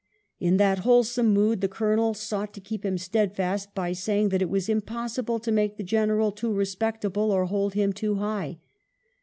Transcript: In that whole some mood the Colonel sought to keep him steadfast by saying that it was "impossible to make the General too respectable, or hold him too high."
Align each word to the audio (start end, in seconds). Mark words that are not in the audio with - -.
In 0.39 0.57
that 0.57 0.79
whole 0.79 1.03
some 1.03 1.31
mood 1.31 1.61
the 1.61 1.67
Colonel 1.67 2.15
sought 2.15 2.55
to 2.55 2.59
keep 2.59 2.83
him 2.83 2.97
steadfast 2.97 3.75
by 3.75 3.93
saying 3.93 4.29
that 4.29 4.41
it 4.41 4.49
was 4.49 4.67
"impossible 4.67 5.37
to 5.37 5.51
make 5.51 5.77
the 5.77 5.83
General 5.83 6.31
too 6.31 6.51
respectable, 6.51 7.31
or 7.31 7.45
hold 7.45 7.75
him 7.75 7.93
too 7.93 8.15
high." 8.15 8.57